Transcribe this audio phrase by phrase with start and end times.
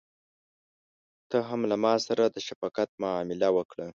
[1.29, 3.87] ته هم له ماسره د شفقت معامله وکړه.